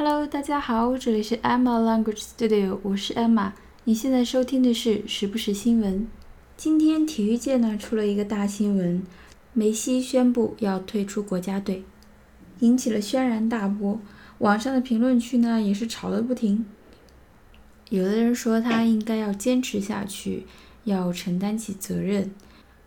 [0.00, 3.50] Hello，大家好，这里是 Emma Language Studio，我是 Emma。
[3.82, 6.06] 你现在收听的是时不时新闻。
[6.56, 9.02] 今天体育界呢出了一个大新闻，
[9.52, 11.82] 梅西宣布要退出国家队，
[12.60, 14.00] 引起了轩然大波。
[14.38, 16.64] 网上的评论区呢也是吵得不停。
[17.90, 20.46] 有的人说他应该要坚持下去，
[20.84, 22.30] 要承担起责任；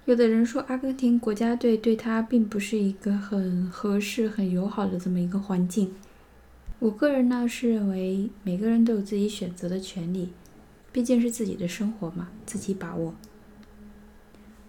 [0.05, 5.93] 有的人说阿根廷国家队对他并不是一个很合适、很友好的这么一个环境。
[6.82, 10.30] 我个人呢是认为每个人都有自己选择的权利，
[10.91, 13.13] 毕竟是自己的生活嘛，自己把握。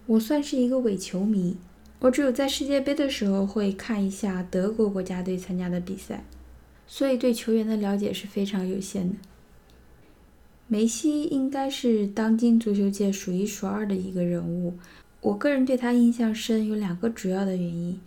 [0.04, 1.56] 我算是一个伪球迷，
[2.00, 6.22] 我只有在世界杯的时候会看一下德国国家队参加的比赛，
[6.86, 9.16] 所以对球员的了解是非常有限的。
[10.68, 14.74] 梅西应该是当今足球界数一数二的一个人物，
[15.22, 17.98] 我个人对他印象深有两个主要的原因，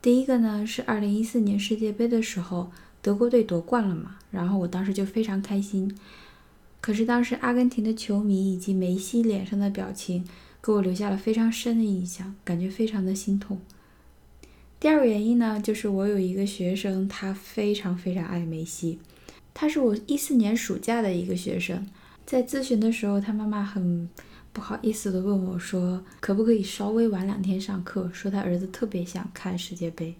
[0.00, 2.72] 第一个呢是2014年世界杯的时候。
[3.02, 4.16] 德国队夺冠了嘛？
[4.30, 5.96] 然后我当时就非常开心。
[6.80, 10.24] 可是当时阿根廷的球迷以及梅西脸上的表情，
[10.62, 13.58] 给我留下了非常深的印象，感觉非常的心痛。
[14.78, 18.98] 第二个原因呢，就是我有一个学生，他非常非常爱梅西。
[19.52, 21.86] 他是我一四年暑假的一个学生，
[22.24, 24.08] 在咨询的时候，他妈妈很
[24.54, 28.10] 不好意思的问我说，可不可以稍微晚两天上课？
[28.12, 30.14] 说他儿子特别想看世界杯。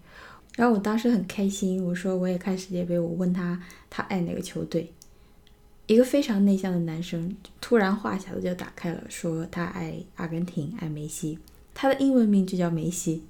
[0.61, 2.99] 然后我当时很开心，我说我也看世界杯。
[2.99, 3.59] 我问他
[3.89, 4.93] 他爱哪个球队，
[5.87, 11.39] 一个非常内向的男生突然话匣子就打开了，说他爱阿根廷，爱梅西。
[11.73, 13.23] 他的英文名就叫梅西。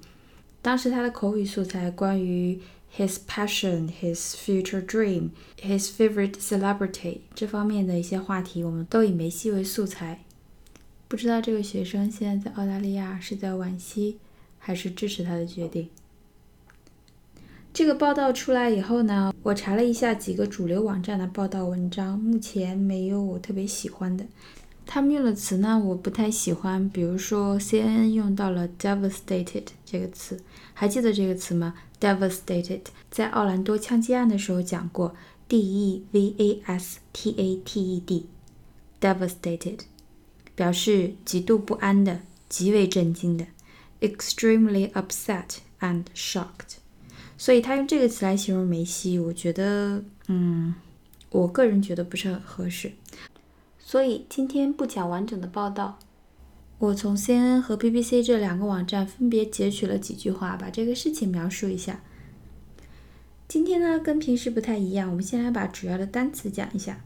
[0.61, 2.59] 当时他的口语素材关于
[2.97, 10.25] his passion, his future dream, his favorite celebrity 这方面的一些话题，我们都以梅西为素材。
[11.07, 14.17] 不知道这个学生现在在澳大利亚是在惋惜
[14.59, 15.87] 还是支持他的决定？
[17.73, 24.25] 这个报道出来以后呢，我查了一下几个主流网站的报道文章，目前没有我特别喜欢的。
[24.85, 30.37] 他们用的词呢，我不太喜欢，比如说 CNN 用到了 devastated 这个词，
[30.73, 35.15] 还记得这个词吗？devastated 在奥兰多枪击案的时候讲过
[35.47, 39.79] ，d e v a s t a t e d，devastated
[40.55, 43.45] 表示极度不安的、极为震惊的
[44.01, 46.80] ，extremely upset and shocked。
[47.41, 50.75] 所以他用这个词来形容梅西，我觉得，嗯，
[51.31, 52.91] 我个人觉得不是很合适。
[53.79, 55.97] 所以今天不讲完整的报道，
[56.77, 62.01] 我从 CNN 和 BBC 这两个网站分别截取了几句话，把这个事情描述一下。
[63.47, 67.01] 今天呢，跟平时不太一样，我们先来把主要的单词讲一下。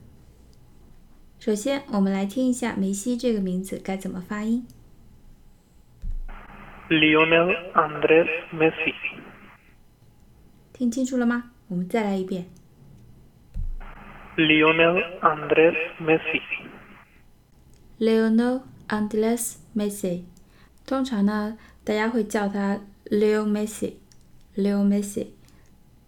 [1.39, 4.67] 首先，我们来听一下梅西这个名字该怎么发音。
[6.89, 8.93] Lionel Andres Messi。
[10.77, 11.51] 听清楚了吗？
[11.69, 12.47] 我们再来一遍。
[14.35, 16.41] Lionel Andres Messi。
[17.97, 20.23] Lionel Andres Messi。
[20.85, 23.93] 通常呢，大家会叫他 Leo Messi。
[24.57, 25.27] Leo Messi。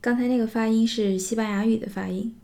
[0.02, 2.36] 刚才那个发音是西班牙语的发音。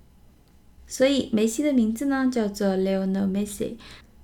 [0.87, 3.75] 所以梅西的名字呢叫做 Lionel Messi。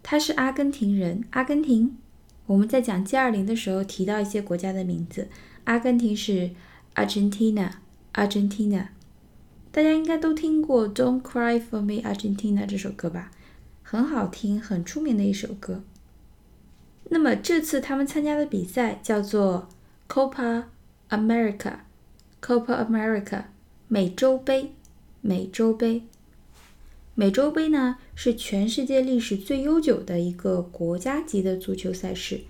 [0.01, 1.25] 他是阿根廷人。
[1.31, 1.97] 阿根廷。
[2.45, 5.27] 我们在讲 G20 的时候提到一些国家的名字。
[5.65, 6.51] 阿根廷是
[6.95, 7.71] Argentina。
[8.13, 8.87] Argentina，
[9.71, 13.31] 大家应该都听过《Don't Cry for Me, Argentina》这首歌吧？
[13.83, 15.83] 很好听，很出名的一首歌。
[17.11, 19.67] 那么这次他们参加的比赛叫做
[20.07, 20.65] Copa
[21.09, 23.45] America，Copa America，
[23.87, 24.73] 美洲杯，
[25.21, 26.03] 美洲杯。
[27.15, 32.41] 美洲杯呢是全世界历史最悠久的一个国家级的足球赛事。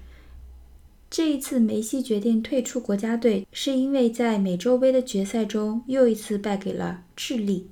[1.09, 7.67] 这一次，梅西决定退出国家队，是因为在美洲杯的决赛中又一次败给了智利。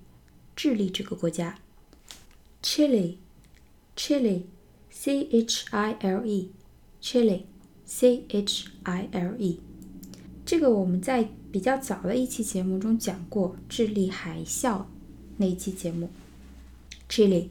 [0.56, 1.59] 智利这个国家
[2.64, 9.59] ，Chile，Chile，C H I L E，Chile，C H I L E。
[10.44, 14.86] 这个我们在比较早的一期节目中讲过，智利海啸
[15.38, 16.10] 那一期节目。
[17.07, 17.50] Chile，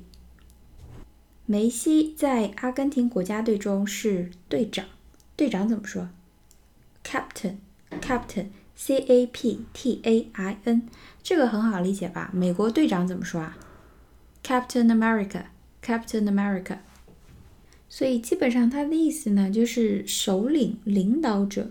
[1.47, 4.85] 梅西在阿根廷国家队中是队长。
[5.37, 6.09] 队长怎么说
[7.05, 10.89] ？Captain，Captain，C A P T A I N，
[11.23, 12.31] 这个很好理解吧？
[12.33, 13.59] 美国队长怎么说啊
[14.43, 16.79] ？Captain America，Captain America。
[17.89, 21.71] 所以基本上它的意思呢，就是首领、领导者。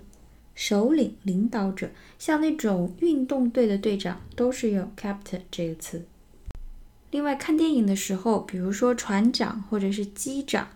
[0.53, 6.05] 首领、领导者，像那种运动队的队长都是用 Captain 这个词。
[7.11, 10.69] 另外，看电影的时候，比如说船长或者是机长，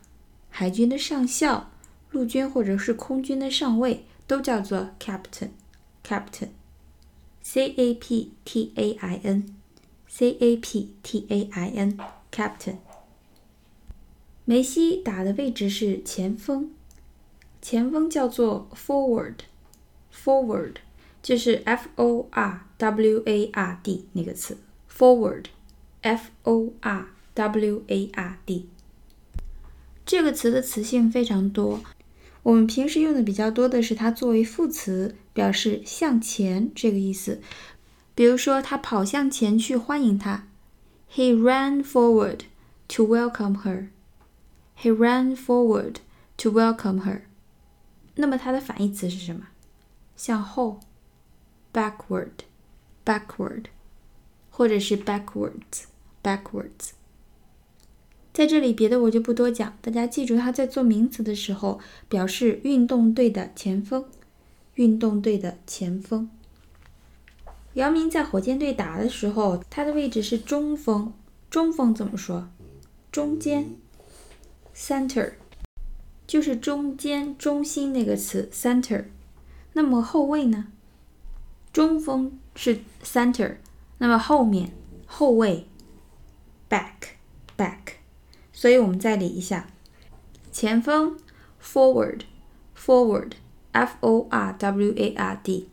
[0.49, 1.71] 海军的上校。
[2.11, 12.77] 陆军或者是空军的上尉都叫做 captain，captain，c a p t a i n，c a p t a i n，captain。
[14.45, 16.71] 梅西打的位置是前锋，
[17.61, 20.77] 前锋叫做 forward，forward
[21.21, 24.57] 就是 f o r w a r d 那个词
[24.91, 28.67] ，forward，f o r w a r d。
[30.03, 31.83] 这个词的词性非常多，
[32.49, 37.41] 我们平时用的比较多的是它作为副词，表示向前这个意思。
[38.15, 40.47] 比如说，他跑向前去欢迎她
[41.13, 42.39] ，He ran forward
[42.87, 43.89] to welcome her.
[44.75, 45.97] He ran forward
[46.37, 47.21] to welcome her.
[48.15, 49.49] 那么它的反义词是什么？
[50.15, 50.79] 向后
[51.71, 53.65] ，backward，backward，
[54.49, 56.93] 或者是 backwards，backwards。
[58.39, 61.77] 在这里，别的我就不多讲，大家记住，它在做名词的时候
[62.07, 64.05] 表示运动队的前锋，
[64.75, 66.29] 运动队的前锋。
[67.73, 71.11] 姚明在火箭队打的时候，他的位置是中锋，
[71.49, 72.47] 中锋怎么说？
[73.11, 73.75] 中间。
[74.73, 75.33] Center
[76.25, 79.07] 就是中间、中心那个词，center。
[79.73, 80.67] 那么后卫呢？
[81.73, 83.57] 中锋是 center，
[83.97, 84.71] 那么后面
[85.05, 85.67] 后卫
[86.69, 87.98] back，back。
[88.59, 89.67] 所以我们再理一下：
[90.51, 91.15] 前锋
[91.63, 95.67] forward，forward，f o r w a r d；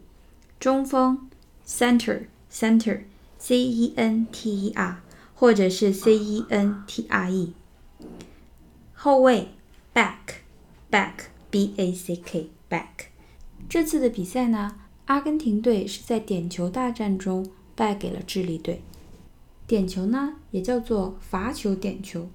[0.61, 1.29] 中锋
[1.67, 5.03] center，center，c e n t e r，
[5.35, 7.55] 或者是 c e n t r e。
[8.95, 9.49] 后卫
[9.93, 13.07] ，back，back，b a c k，back。
[13.69, 18.81] 这次的比赛呢，阿根廷队是在点球大战中败给了智利队。
[19.67, 22.29] 点球呢，也叫做罚球点球。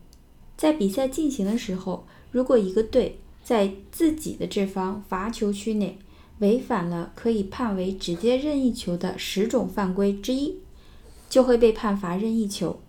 [0.62, 5.98] 在比赛进行的时候，如果一个队在自己的这方罚球区内
[6.38, 10.60] 违反了可以判为直接任意球的十种犯规之一，
[11.28, 12.80] 就会被判罚任意球。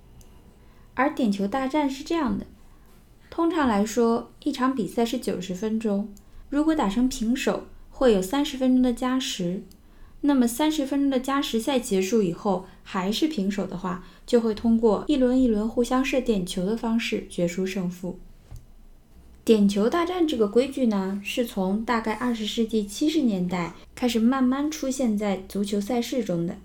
[0.93, 2.45] 而点球大战是这样的。
[3.31, 6.13] 通常来说，一场比赛是九十分钟。
[6.51, 9.63] 如果打成平手，会有三十分钟的加时。
[10.23, 18.19] 那么三十分钟的加时赛结束以后还是平手的话，就会通过一轮一轮互相射点球的方式决出胜负。
[19.45, 26.57] 点球大战这个规矩呢，是从大概二十世纪七十年代开始慢慢出现在足球赛事中的，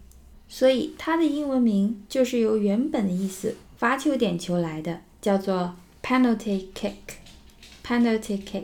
[0.47, 5.75] 所以它的英文名就是由原本的意思“罚球点球”来的，叫做。
[5.99, 8.63] Penalty kick，penalty kick，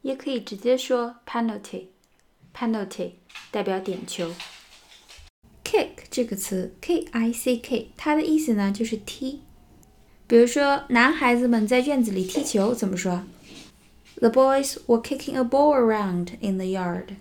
[0.00, 3.10] 也可以直接说 penalty，penalty
[3.50, 4.32] 代表点球。
[5.64, 9.40] kick 这个词，k i c k，它的意思呢就是踢。
[10.26, 13.24] 比如说，男孩子们在院子里踢球怎么说
[14.16, 17.16] ？The boys were kicking a ball around in the yard.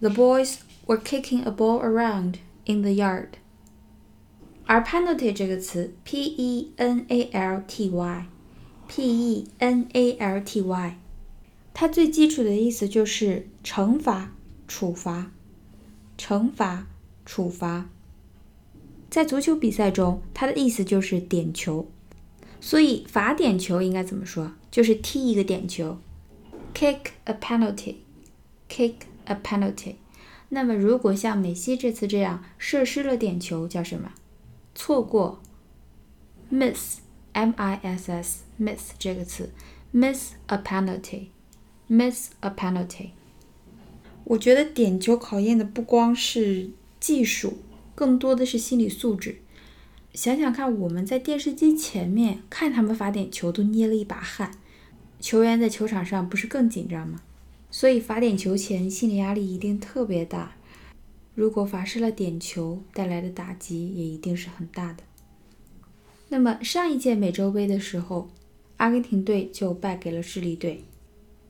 [0.00, 0.56] The boys
[0.86, 2.34] were kicking a ball around
[2.66, 3.30] in the yard.
[4.66, 10.98] 而 penalty 这个词，p e n a l t y，p e n a l t y，
[11.72, 14.32] 它最基础的意思就是惩罚、
[14.66, 15.30] 处罚、
[16.16, 16.86] 惩罚、
[17.24, 17.88] 处罚。
[19.10, 21.88] 在足球比赛中，它的意思就是点球。
[22.60, 24.52] 所以罚点球应该怎么说？
[24.70, 25.98] 就是踢一个点球
[26.72, 28.94] ，kick a penalty，kick
[29.26, 29.96] a penalty。
[30.48, 34.12] 那么如果像梅西这次这样射失了点球，叫什么？
[34.74, 35.42] 错过
[36.50, 39.50] ，miss，m i s s，miss 这个词
[39.92, 43.10] ，miss a penalty，miss a penalty。
[44.24, 47.58] 我觉得点球考验的不光是技术，
[47.94, 49.36] 更多的是心理素质。
[50.14, 54.52] 想想看，我们在电视机前面看他们罚点球，都捏了一把汗，
[55.20, 57.20] 球员在球场上不是更紧张吗？
[57.70, 60.56] 所以罚点球前心理压力一定特别大。
[61.34, 65.02] 如果罚失了点球，带来的打击也一定是很大的。
[66.28, 68.30] 那么上一届美洲杯的时候，
[68.76, 70.84] 阿根廷队就败给了智利队，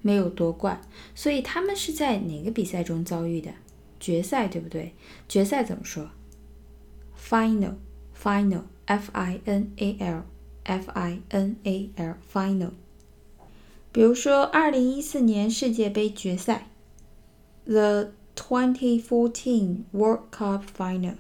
[0.04, 0.80] 没有夺冠。
[1.14, 3.50] 所以他们是在哪个比赛中遭遇的？
[3.98, 4.92] 决赛，对不对？
[5.26, 6.10] 决赛怎么说
[7.18, 12.70] ？Final，final，f i n a l，f i n a l，final。
[13.90, 16.68] 比如说二零一四年世界杯决赛
[17.64, 18.10] ，the。
[18.36, 21.18] 2014 World Cup Final.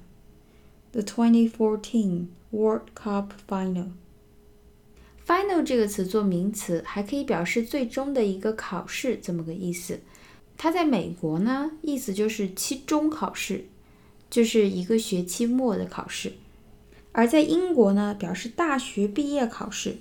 [0.90, 3.92] The 2014 World Cup Final.
[5.26, 10.00] Final 这个词做名词，还可以表示最终的一个考试，这么个意思。
[10.56, 13.64] 它在美国呢，意思就是期中考试，
[14.28, 16.32] 就是一个学期末的考试；
[17.12, 19.96] 而在英国呢，表示大学毕业考试。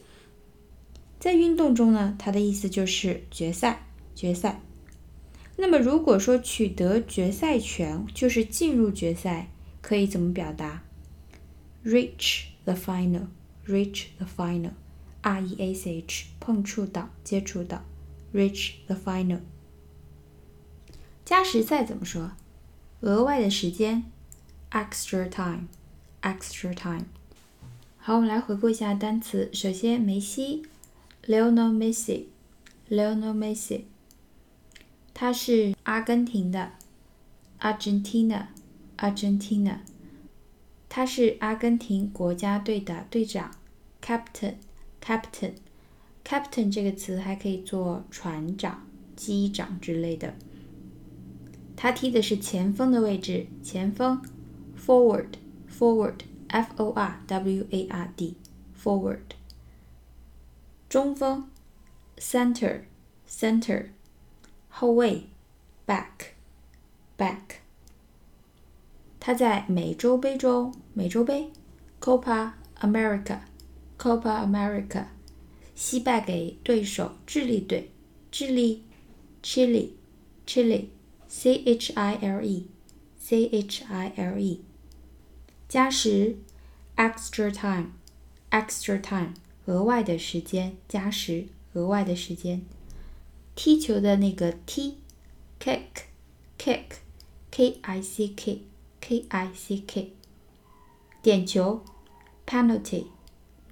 [1.19, 4.61] 在运动中呢，它的意思就是决赛，决赛。
[5.55, 9.49] 那么，如果说取得决赛权就是进入决赛，
[9.81, 10.83] 可以怎么表达
[11.85, 14.71] reach the final，reach the final
[15.23, 17.83] R E A C H，碰触到，接触到
[18.33, 19.39] ，reach the final。
[21.25, 22.33] 加时赛怎么说？
[22.99, 24.03] 额外的时间
[24.71, 27.05] ，extra time，extra time。
[27.97, 29.49] 好，我们来回顾一下单词。
[29.53, 30.63] 首先，梅西
[31.25, 33.85] ，Lionel Messi，Lionel Messi，
[35.13, 36.73] 他是阿根廷的
[37.61, 39.77] ，Argentina，Argentina，
[40.89, 43.55] 他是阿根廷国家队的队长
[44.01, 44.55] ，Captain
[45.03, 50.33] Captain，Captain 这个词还可以做船长、机长之类的。
[51.75, 54.21] 他踢的是前锋的位置，前锋
[54.79, 56.19] ，Forward，Forward。
[56.53, 59.33] F O R W A R D，forward。
[60.87, 61.49] 中锋
[62.19, 63.87] ，center，center。
[64.69, 65.29] 后卫
[65.87, 67.39] ，back，back。
[69.19, 71.51] 他在美洲杯中，美洲杯
[71.99, 73.39] ，Copa America
[73.97, 75.05] Copa America，
[75.75, 77.89] 惜败给对手智利队，
[78.31, 78.83] 智利
[79.43, 84.61] ，Chile，Chile，C H I L E，C H I L E。
[85.69, 86.37] 加时
[86.97, 89.33] ，extra time，extra time，
[89.65, 92.61] 额外的时间，加时，额外的时间。
[93.55, 94.97] 踢球的那个踢
[95.59, 100.13] ，kick，kick，k i c k，k i c k。
[101.21, 101.83] 点球
[102.45, 102.45] ，penalty。
[102.45, 103.05] Pen alty,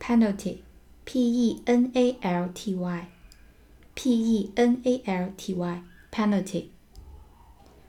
[0.08, 6.66] e n a l t y，p e n a l t y，penalty。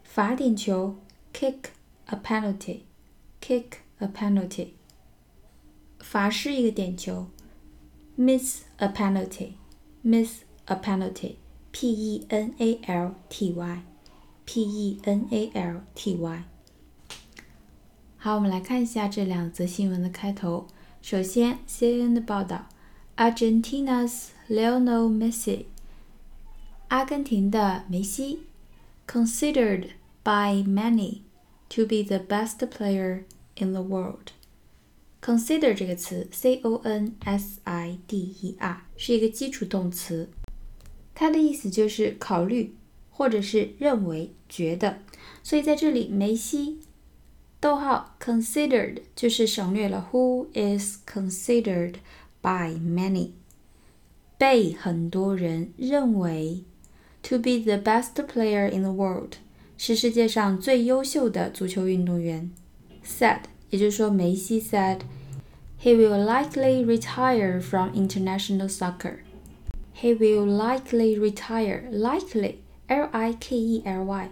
[0.04, 0.96] 罚点球
[1.32, 1.70] ，kick
[2.06, 3.82] a penalty，kick。
[4.02, 4.70] a penalty，
[6.00, 7.28] 罚失一个点球
[8.18, 16.16] ，miss a penalty，miss a penalty，p e n a l t y，p e n a l t
[16.16, 16.44] y。
[18.16, 20.66] 好，我们来看一下这两则新闻的开头。
[21.02, 22.68] 首先，CNN 的报道
[23.16, 25.64] ：Argentina's Lionel Messi，
[26.88, 28.44] 阿根廷的梅西
[29.08, 29.88] ，considered
[30.22, 31.22] by many
[31.68, 33.24] to be the best player
[33.56, 34.30] in the world.
[35.20, 40.28] Consider 这个词，c o n s i d e r 是一个基础动词，
[41.16, 42.76] 它的意思就是考虑
[43.10, 45.00] 或者是认为、觉得。
[45.42, 46.78] 所以在这里，梅西，
[47.61, 51.95] 逗号 considered 就是省略了 who is considered
[52.41, 53.31] by many，
[54.37, 56.63] 被很多人认为
[57.23, 59.33] to be the best player in the world
[59.77, 62.51] 是世界上最优秀的足球运动员。
[63.03, 64.99] said，也就是说，梅西 said
[65.81, 69.19] he will likely retire from international soccer.
[69.99, 71.89] He will likely retire.
[71.91, 74.29] Likely, L-I-K-E-L-Y，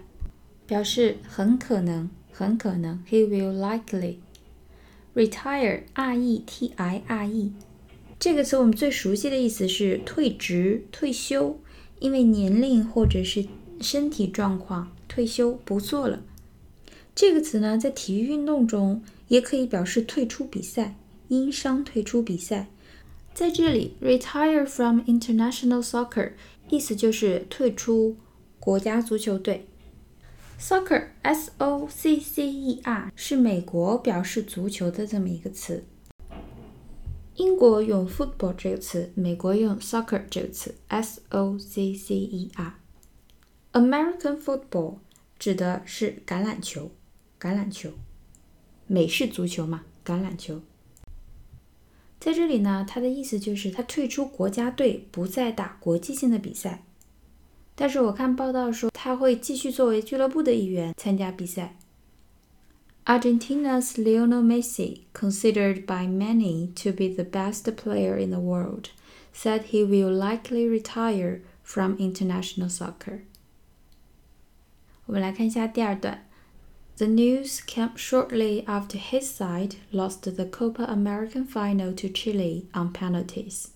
[0.66, 3.03] 表示很可能， 很可能。
[3.09, 4.17] He will likely
[5.13, 5.83] retire.
[5.93, 7.51] R-E-T-I-R-E，
[8.19, 11.59] 这个词我们最熟悉的意思是退职、退休，
[11.99, 13.45] 因为年龄或者是
[13.79, 16.21] 身体状况退休不做了。
[17.13, 20.95] 这个词呢，在体育运动中也可以表示退出比赛，
[21.27, 22.67] 因伤退出比赛。
[23.33, 26.31] 在这里，retire from international soccer
[26.69, 28.15] 意思就是退出
[28.59, 29.65] 国家足球队。
[30.61, 35.83] Soccer，s-o-c-c-e-r 是美国表示足球的这么一个词。
[37.35, 42.75] 英国用 football 这个词，美国用 soccer 这个词，s-o-c-c-e-r。
[43.71, 44.97] American football
[45.39, 46.91] 指的是橄榄球。
[47.39, 47.89] 橄榄球，
[48.85, 50.61] 美式足球嘛，橄榄球。
[52.19, 56.83] 在这里呢，他的意思就是他退出国家队，不再打国际性的比赛。
[57.80, 61.76] 但是我看报道说，他会继续作为俱乐部的一员参加比赛。
[63.04, 68.88] Argentina's Lionel Messi, considered by many to be the best player in the world,
[69.32, 73.20] said he will likely retire from international soccer.
[75.04, 76.26] 我们来看一下第二段。
[76.96, 83.66] The news came shortly after his side lost the Copa American final to Chile on penalties.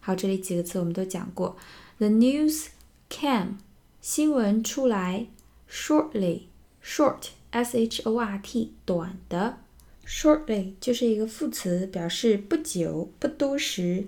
[0.00, 1.56] 好，这里几个词我们都讲过。
[1.98, 2.68] The news
[3.11, 3.57] cam
[3.99, 5.27] 新闻出来
[5.69, 9.57] ，shortly，short s h o r t 短的
[10.07, 14.07] ，shortly 就是一个副词，表示不久、不多时、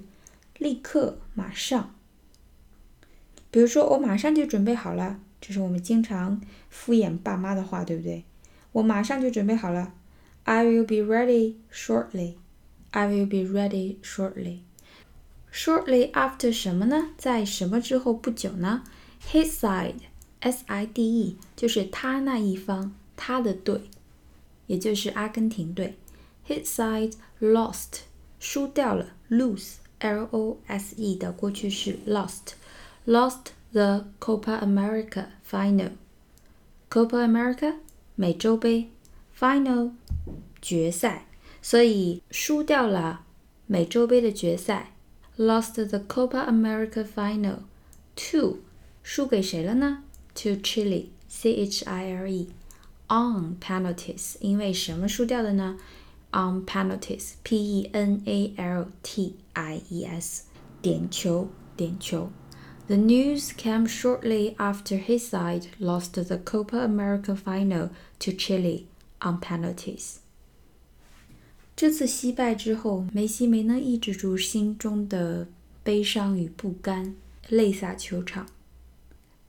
[0.57, 1.93] 立刻、马上。
[3.51, 5.19] 比如说，我马上就准备好了。
[5.41, 8.23] 这是我们经常敷衍爸妈的话，对不对？
[8.71, 9.93] 我马上就准备好了。
[10.45, 12.35] I will be ready shortly.
[12.91, 14.59] I will be ready shortly.
[15.53, 17.09] Shortly after 什么呢？
[17.15, 18.83] 在什么之后不久呢
[19.31, 19.99] ？His side,
[20.39, 23.81] S-I-D-E，就是他那一方，他的队，
[24.65, 25.95] 也就是阿根廷队。
[26.47, 28.01] his side lost，
[28.39, 35.91] 输掉了，lose，l o s e 的过去式 lost，lost the Copa America final。
[36.89, 37.75] Copa America
[38.15, 38.89] 美洲杯
[39.37, 39.91] final
[40.59, 41.27] 决赛，
[41.61, 43.23] 所以输掉了
[43.67, 44.92] 美洲杯的决赛
[45.36, 47.60] ，lost the Copa America final
[48.16, 48.58] to
[49.02, 50.02] 输给谁了呢？
[50.34, 52.48] To Chile，C H I L E
[53.08, 55.78] on penalties，因为什么输掉的呢？
[56.30, 60.44] On penalties，P E N A L T I E S，
[60.82, 62.30] 点球，点球。
[62.86, 68.86] The news came shortly after his side lost the Copa America final to Chile
[69.20, 70.20] on penalties.
[71.83, 75.49] 这次惜败之后，梅西没能抑制住心中的
[75.83, 77.13] 悲伤与不甘，
[77.49, 78.47] 泪洒球场。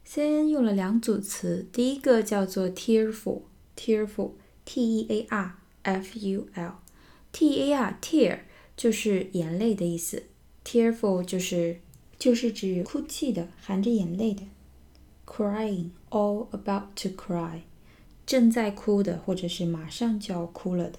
[0.05, 8.41] CNN 用了两组词，第一个叫做 tearful，tearful，t e a r f u l，t a r tear
[8.77, 10.25] 就是眼泪的意思
[10.65, 11.79] ，tearful 就是
[12.19, 14.43] 就是指哭泣的，含着眼泪的
[15.25, 17.61] ，crying，all about to cry，
[18.27, 20.99] 正在哭的，或者是马上就要哭了的。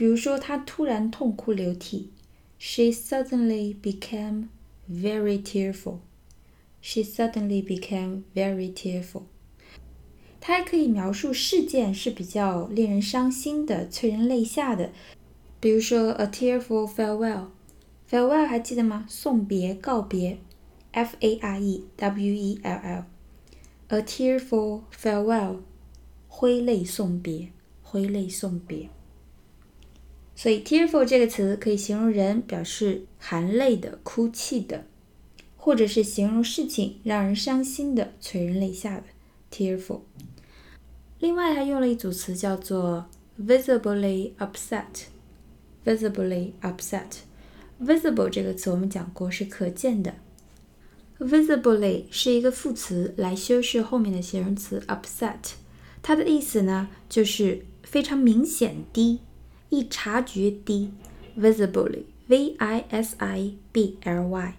[0.00, 2.08] 比如说，他突然痛哭流涕
[2.58, 4.48] ，She suddenly became
[4.90, 5.98] very tearful.
[6.80, 9.24] She suddenly became very tearful.
[10.40, 14.90] 它还可以描述事件是比较令人伤心的、催人泪下的。
[15.60, 17.48] 比如说，a tearful farewell.
[18.10, 19.04] farewell 还记得吗？
[19.06, 20.38] 送别、告别。
[20.92, 23.04] F A R E W E L L.
[23.88, 25.58] A tearful farewell.
[26.26, 27.50] 挥泪送别，
[27.82, 28.88] 挥泪送别。
[30.40, 34.86] 所以，tearful 这个词可以形容人，表示含泪的、哭泣的，
[35.54, 39.04] 或者是形容事情让人伤心的、催人泪下的。
[39.52, 40.00] tearful。
[41.18, 45.08] 另外还用了一组词叫做 visibly upset。
[45.84, 47.18] visibly upset。
[47.78, 50.14] visible 这个词我们讲过是可见的。
[51.18, 55.52] visibly 是一个副词来修饰后面的形容词 upset，
[56.00, 59.18] 它的意思呢就是非常明显低。
[59.69, 60.91] 一察觉低，
[61.37, 64.55] visibly，v i s i b l y。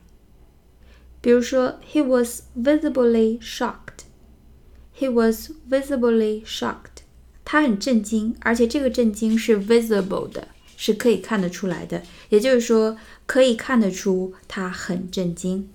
[1.21, 7.03] 比如说，he was visibly shocked。he was visibly shocked。
[7.45, 12.03] 他很震惊，而且这个震惊是 visible 的，是可以看得出来的。
[12.29, 15.69] 也就是说，可以看得出他很震惊。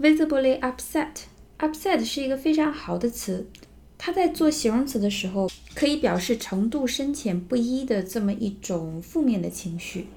[0.00, 3.46] visibly upset，upset 是一个非常好的词。
[4.03, 10.07] 它在做形容词的时候，可以表示程度深浅不一的这么一种负面的情绪。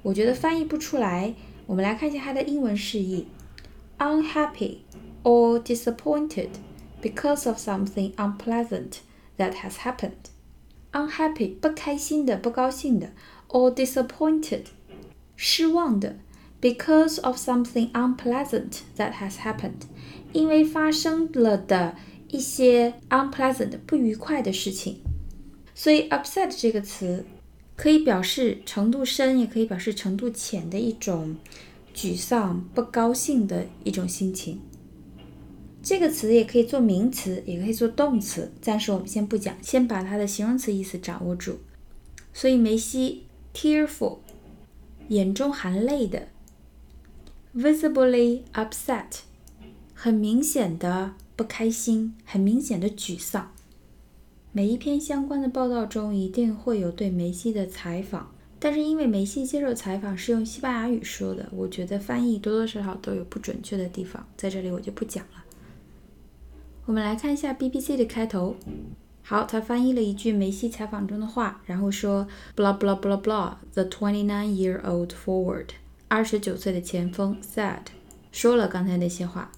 [0.00, 1.34] 我觉得翻译不出来，
[1.66, 3.26] 我们来看一下它的英文释义
[3.98, 4.78] ：unhappy
[5.22, 6.48] or disappointed
[7.02, 9.00] because of something unpleasant
[9.36, 10.30] that has happened。
[10.92, 13.12] unhappy 不开心的、不高兴的
[13.48, 14.62] ，or disappointed
[15.36, 16.16] 失望的
[16.62, 19.82] ，because of something unpleasant that has happened
[20.32, 21.96] 因为发生了的。
[22.28, 24.98] 一些 unpleasant 不愉快的事情，
[25.74, 27.24] 所以 upset 这个词
[27.76, 31.36] 可以表示程度深，也可以表示程度浅的一种
[31.94, 34.60] 沮丧、不高兴的一种心情。
[35.82, 38.52] 这个词也可以做名词，也可以做动词。
[38.60, 41.60] 暂时我们先不讲，先把它的形容词意思掌握住。
[42.32, 44.18] 所以梅西 tearful，
[45.08, 46.26] 眼中含泪的
[47.54, 49.20] ；visibly upset，
[49.94, 51.14] 很明显的。
[51.36, 53.52] 不开心，很明显的沮丧。
[54.52, 65.44] 每一篇相关的报道中一定会有对梅西的采访，但是因为梅西接受采访是用西班牙语说的，我觉得翻译多多少少都有不准确的地方，在这里我就不讲了。
[66.86, 68.56] 我们来看一下 BBC 的开头。
[69.22, 75.66] 好，他翻译了一句梅西采访中的话，然后说：blah blah blah blah，the twenty-nine-year-old forward，
[76.08, 77.82] 二十九岁的前锋 said，
[78.32, 79.52] 说了刚才那些话。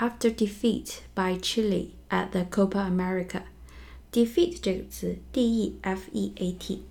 [0.00, 6.82] After defeat by Chile at the Copa America，defeat 这个词，D-E-F-E-A-T，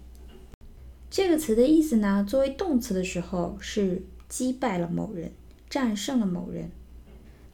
[1.09, 5.31] 这个词的意思呢，作为动词的时候是击败了某人，
[5.69, 6.65] 战胜了某人；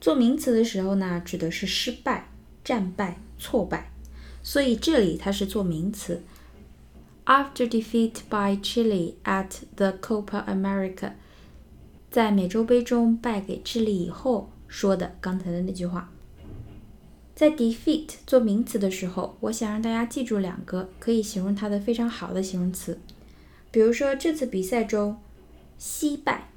[0.02, 2.32] 做名词的时候呢，指的是失败、
[2.64, 3.92] 战败、挫败。
[4.42, 6.24] 所以这里它是做名词。
[7.26, 11.12] After defeat by Chile at the Copa America，
[12.10, 14.50] 在美洲杯中败给智利以后。
[14.74, 16.12] 说的刚才的那句话，
[17.36, 22.98] 在 defeat 做名词的时候，我想让大家记住两个可以形容它的非常好的形容词。
[23.70, 25.18] 比如说这次比赛中，
[25.78, 26.50] 惜败，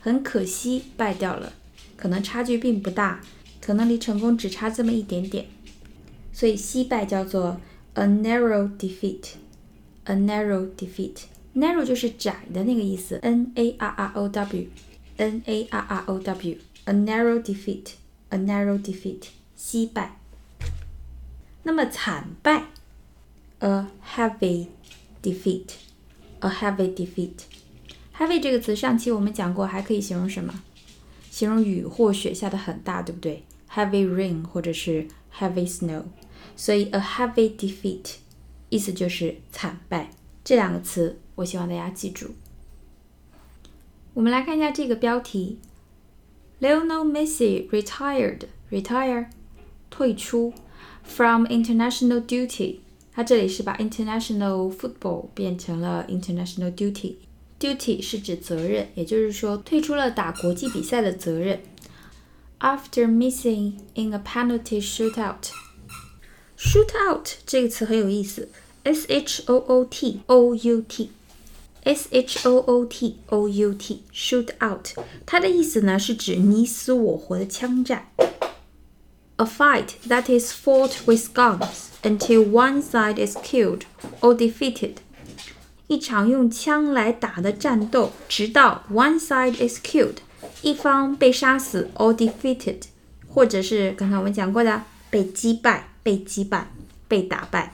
[0.00, 1.54] 很可惜败掉了，
[1.96, 3.22] 可能差距并不大，
[3.58, 5.46] 可能离成功只差这么一点点，
[6.30, 7.58] 所以惜败叫做
[7.94, 9.30] a narrow defeat。
[10.04, 11.22] a narrow defeat。
[11.54, 18.76] narrow 就是窄的那个意思，n a r r o w，n a r r o w A narrow defeat，a narrow
[18.76, 20.16] defeat，惜败。
[21.62, 22.64] 那么惨败
[23.60, 24.66] ，a heavy
[25.22, 27.44] defeat，a heavy defeat。
[28.16, 30.52] heavy 这个词上期我们讲过，还可以形容什么？
[31.30, 35.06] 形容雨或雪下的很大，对不对？heavy rain 或者是
[35.38, 36.02] heavy snow。
[36.56, 38.16] 所以 a heavy defeat
[38.68, 40.10] 意思就是惨败。
[40.44, 42.34] 这两个词我希望大家记住。
[44.14, 45.58] 我们来看一下这个标题
[46.61, 49.27] ：Lionel Messi retired，retire
[49.89, 50.53] 退出
[51.03, 52.79] from international duty。
[53.13, 61.59] 它这里是把 international football 变成了 international duty。duty 是指责任，也就是说退出了打国际比赛的责任。
[62.59, 68.49] After missing in a penalty shootout，shootout 这个词很有意思，
[68.83, 70.81] s h o o t o u
[71.83, 74.93] t，s h o o t o u t，shootout，
[75.25, 78.07] 它的意思呢是指你死我活的枪战。
[79.37, 83.81] A fight that is fought with guns until one side is killed
[84.19, 84.95] or defeated.
[85.87, 90.17] 一场用枪来打的战斗，直到 one side is killed，
[90.61, 92.81] 一方被杀死 or defeated，
[93.29, 96.69] 或者是刚才我们讲过的被击败、被击败、
[97.07, 97.73] 被打败，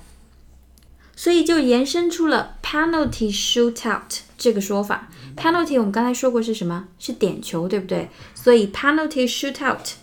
[1.18, 5.10] 所以就延伸出了 penalty shootout 这个说法。
[5.36, 6.86] penalty 我们刚才说过是什么？
[7.00, 8.08] 是点球，对不对？
[8.36, 9.94] 所以 penalty shootout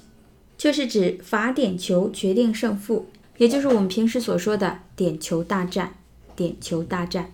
[0.58, 5.93] 就是指罚点球决定胜负，也就是我们平时所说的点球大战。
[6.36, 7.32] 点球大战。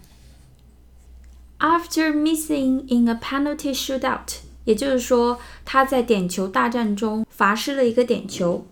[1.57, 8.67] After missing in a penalty shootout，也就是说他在点球大战中罚失了一个点球。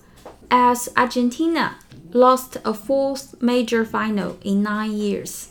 [0.49, 1.71] As Argentina
[2.12, 5.46] lost a fourth major final in nine years，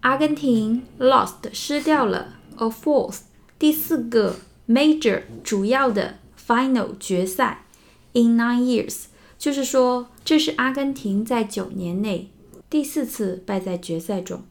[0.00, 3.20] 阿根廷 lost 失掉了 a fourth
[3.58, 4.36] 第四个
[4.68, 7.64] major 主要的 final 决赛
[8.12, 9.04] in nine years，
[9.38, 12.30] 就是说这是阿根廷在九年内
[12.68, 14.42] 第四次败在决赛中。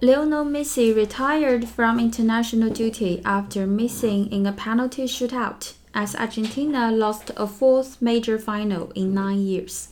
[0.00, 7.32] Lionel Messi retired from international duty after missing in a penalty shootout as Argentina lost
[7.34, 9.88] a fourth major final in nine years.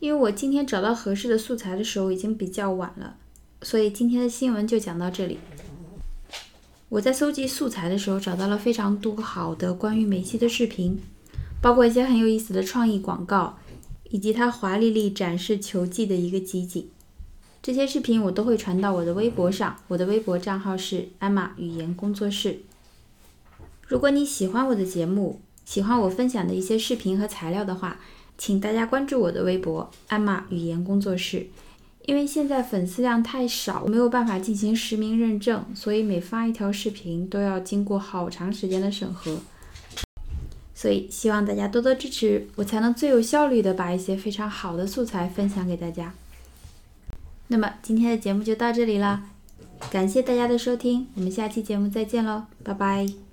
[0.00, 3.16] 因为我今天找到合适的素材的时候已经比较晚了，
[3.62, 5.38] 所以今天的新闻就讲到这里。
[6.88, 10.98] 我在搜集素材的时候找到了非常多好的关于梅西的视频，
[11.60, 13.58] 包括一些很有意思的创意广告，
[14.10, 16.88] 以及他华丽丽展示球技的一个集锦。
[17.60, 22.60] 这些视频我都会传到我的微博上，我的微博账号是艾玛语言工作室。
[23.86, 28.00] 如果你喜欢我的节目，喜欢我分享的一些视频和材料的话，
[28.38, 31.48] 请大家关注我的微博艾玛语言工作室。
[32.06, 39.36] 因为现在粉丝量太少，没有办法进行实名认证，所以每发一条视频都要经过好长时间的审核。
[40.74, 46.14] 所以希望大家多多支持，我才能最有效率的把一些非常好的素材分享给大家。
[47.48, 49.24] 那么今天的节目就到这里了，
[49.90, 53.27] 感谢大家的收听，我们下期节目再见喽，拜拜。